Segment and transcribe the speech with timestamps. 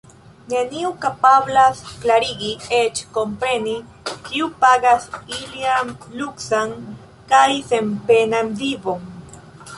[0.51, 3.75] Neniu kapablas klarigi, eĉ kompreni,
[4.13, 5.93] kiu pagas ilian
[6.23, 6.75] luksan
[7.35, 9.09] kaj senpenan vivon.